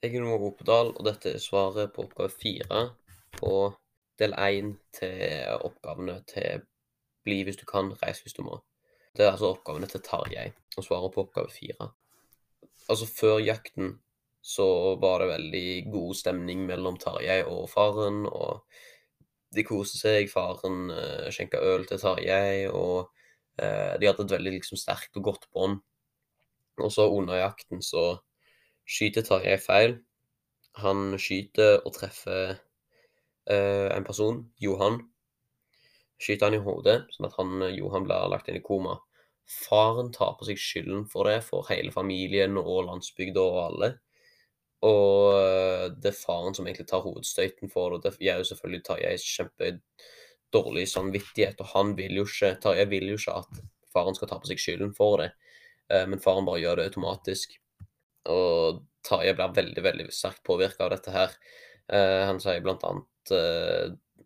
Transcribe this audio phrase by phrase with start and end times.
[0.00, 2.84] Jeg er Noah Opedal, og dette er svaret på oppgave fire
[3.34, 3.50] på
[4.16, 6.62] del én til oppgavene til
[7.28, 8.56] Bli hvis du kan, reis hvis du må.
[9.12, 10.46] Det er altså oppgavene til Tarjei,
[10.78, 11.90] og svaret på oppgave fire.
[12.88, 13.98] Altså, før jakten
[14.40, 18.64] så var det veldig god stemning mellom Tarjei og faren, og
[19.52, 20.32] de koste seg.
[20.32, 23.12] Faren uh, skjenka øl til Tarjei, og
[23.60, 25.84] uh, de hadde et veldig liksom, sterkt og godt bånd.
[26.80, 28.14] Og så under jakten så
[28.90, 29.96] skyter Tarjei feil.
[30.82, 32.56] Han skyter og treffer
[33.50, 35.00] uh, en person, Johan.
[36.20, 38.98] Skyter han i hodet, sånn at han, Johan blir lagt inn i koma.
[39.50, 43.90] Faren tar på seg skylden for det, for hele familien og landsbygda og alle.
[44.86, 48.14] Og eh, det er faren som egentlig tar hovedstøyten for det.
[48.20, 53.18] Det er jo selvfølgelig Tarjei kjempedårlig samvittighet, og han vil jo ikke Tarjei vil jo
[53.20, 55.32] ikke at faren skal ta på seg skylden for det,
[55.90, 57.58] eh, men faren bare gjør det automatisk.
[58.28, 61.36] Og Tarjei blir veldig, veldig sterkt påvirka av dette her.
[61.88, 63.32] Eh, han sier blant annet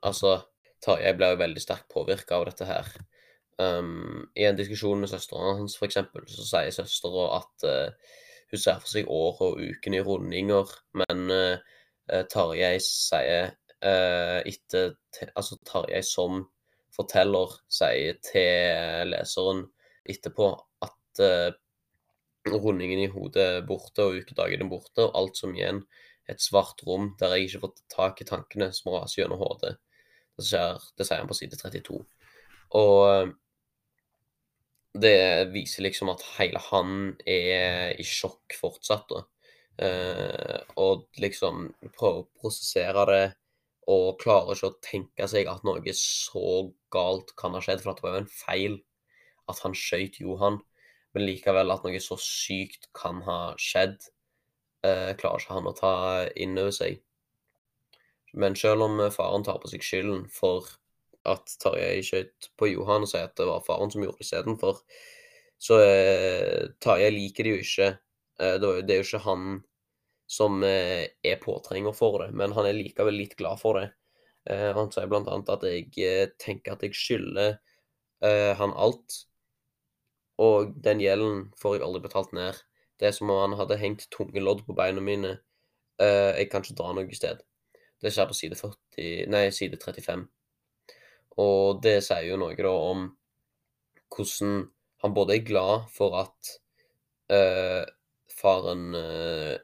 [0.00, 0.38] Altså,
[0.80, 2.88] Tarjei jo veldig sterkt påvirka av dette her.
[3.60, 5.98] Um, I en diskusjon med søstera hans, f.eks.,
[6.32, 8.14] så sier søstera at uh,
[8.50, 13.52] hun ser for seg år og uken i rundinger, men uh, Tarjei sier
[13.84, 14.96] uh, etter
[15.34, 16.46] Altså Tarjei som
[16.96, 19.66] forteller sier til leseren
[20.08, 20.48] etterpå
[20.86, 21.22] at
[22.48, 25.84] rundingen i hodet borte, og ukedagen er borte, og alt som igjen
[26.30, 29.76] et svart rom der jeg ikke får tak i tankene som raser gjennom hodet.
[30.38, 32.00] Det, skjer, det sier han på side 32.
[32.78, 33.34] Og
[35.00, 39.10] det viser liksom at hele han er i sjokk fortsatt.
[39.10, 39.24] da.
[39.80, 43.26] Eh, og liksom prøver å prosessere det
[43.90, 47.82] og klarer ikke å tenke seg at noe så galt kan ha skjedd.
[47.82, 48.76] For det var jo en feil
[49.50, 50.60] at han skøyt Johan.
[51.14, 53.98] Men likevel at noe så sykt kan ha skjedd,
[54.86, 55.94] eh, klarer ikke han å ta
[56.36, 57.00] inn over seg.
[58.32, 60.68] Men selv om faren tar på seg skylden for
[61.28, 64.78] at Tarjei skjøt på Johan og sier at det var faren som gjorde det istedenfor.
[65.60, 67.88] Så eh, Tarjei liker det jo ikke.
[68.40, 69.48] Eh, det, det, er jo ikke han
[70.30, 73.88] som eh, er påtrenger for det, men han er likevel litt glad for det.
[74.48, 77.58] Eh, han sier blant annet at jeg eh, tenker at jeg skylder
[78.24, 79.24] eh, han alt,
[80.40, 82.58] og den gjelden får jeg aldri betalt ned.
[83.00, 85.38] Det er som om han hadde hengt tunge lodd på beina mine.
[86.00, 87.42] jeg kan ikke dra noe sted.
[88.00, 90.22] Det skjer på side, 40, nei, side 35.
[91.44, 93.10] Og det sier jo noe da om
[94.10, 94.54] hvordan
[95.04, 96.54] han både er glad for at
[97.32, 97.84] uh,
[98.40, 99.54] faren uh,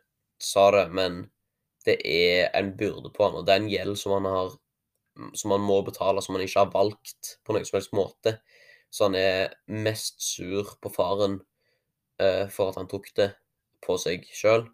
[0.40, 1.24] sa det, men
[1.86, 4.54] det er en byrde på han, og det er en gjeld som han har
[5.32, 8.34] som han må betale, som han ikke har valgt på noen som helst måte.
[8.90, 11.40] Så han er mest sur på faren
[12.22, 13.30] uh, for at han tok det
[13.84, 14.66] på seg sjøl.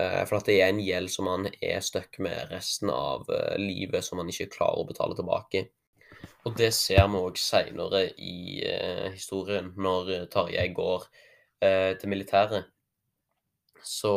[0.00, 3.54] Uh, for at det er en gjeld som han er stuck med resten av uh,
[3.60, 5.68] livet, som han ikke klarer å betale tilbake.
[6.44, 12.12] Og det ser vi òg seinere i uh, historien, når eh, Tarjei går uh, til
[12.12, 12.70] militæret.
[13.84, 14.12] Så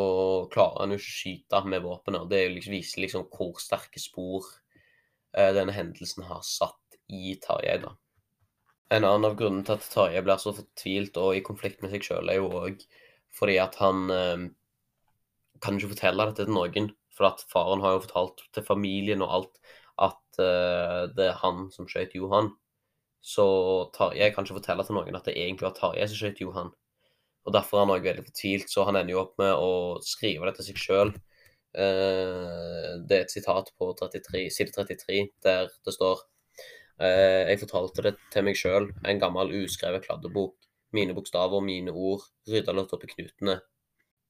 [0.51, 2.27] klarer han jo ikke å skyte med våpenet.
[2.31, 7.79] Det liksom, viser liksom hvor sterke spor uh, denne hendelsen har satt i Tarjei.
[7.83, 7.95] da.
[8.93, 12.05] En annen av grunnene til at Tarjei blir så fortvilt og i konflikt med seg
[12.07, 12.85] sjøl, er jo òg
[13.37, 14.07] fordi at han
[15.63, 16.91] kan ikke fortelle dette til noen.
[17.17, 19.61] For at faren har jo fortalt til familien og alt
[20.07, 22.51] at eh, det er han som skjøt Johan,
[23.25, 23.45] så
[23.95, 26.69] Tarjei kan ikke fortelle til noen at det egentlig var Tarjei som skjøt Johan.
[27.47, 29.71] Og Derfor er han òg veldig fortvilt, så han ender jo opp med å
[30.05, 31.13] skrive det til seg sjøl.
[31.73, 36.21] Eh, det er et sitat på 33, side 33 der det står
[36.97, 40.55] Jeg fortalte det til meg sjøl, en gammel uskrevet kladdebok.
[40.97, 43.59] Mine bokstaver, mine ord, rydda litt opp i knutene.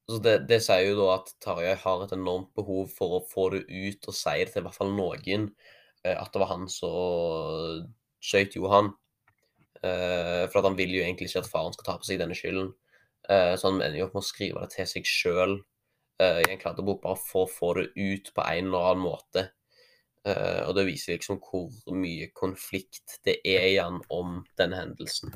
[0.07, 3.49] Så det, det, sier jo da at Tarjei har et enormt behov for å få
[3.51, 5.49] det ut og si det til i hvert fall noen.
[6.05, 7.89] Eh, at det var han som
[8.23, 8.93] skøyt Johan.
[9.83, 12.37] Eh, for at han vil jo egentlig ikke at faren skal ta på seg denne
[12.39, 12.71] skylden.
[13.27, 15.59] Eh, så han ender jo opp med å skrive det til seg sjøl
[16.17, 19.43] i en kladdebok, bare for å få det ut på en eller annen måte.
[20.67, 25.35] Og det viser liksom hvor mye konflikt det er igjen om denne hendelsen.